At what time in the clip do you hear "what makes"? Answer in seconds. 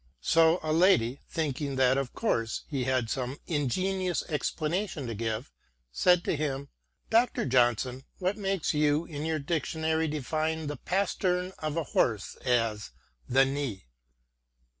8.17-8.73